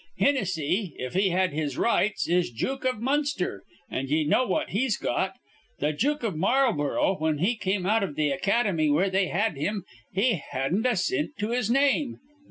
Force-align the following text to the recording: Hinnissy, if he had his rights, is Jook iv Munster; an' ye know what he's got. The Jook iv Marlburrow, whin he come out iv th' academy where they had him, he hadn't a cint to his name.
Hinnissy, 0.19 0.93
if 0.95 1.13
he 1.13 1.29
had 1.29 1.53
his 1.53 1.77
rights, 1.77 2.27
is 2.27 2.49
Jook 2.49 2.85
iv 2.85 2.97
Munster; 2.99 3.61
an' 3.87 4.07
ye 4.07 4.23
know 4.23 4.47
what 4.47 4.71
he's 4.71 4.97
got. 4.97 5.35
The 5.77 5.93
Jook 5.93 6.23
iv 6.23 6.33
Marlburrow, 6.35 7.17
whin 7.19 7.37
he 7.37 7.55
come 7.55 7.85
out 7.85 8.01
iv 8.01 8.15
th' 8.15 8.33
academy 8.33 8.89
where 8.89 9.11
they 9.11 9.27
had 9.27 9.57
him, 9.57 9.83
he 10.11 10.41
hadn't 10.49 10.87
a 10.87 10.95
cint 10.95 11.37
to 11.37 11.51
his 11.51 11.69
name. 11.69 12.17